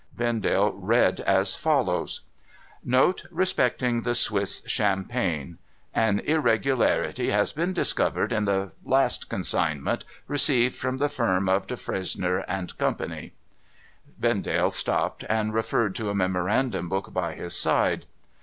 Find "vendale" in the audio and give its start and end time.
0.17-0.71, 14.19-14.71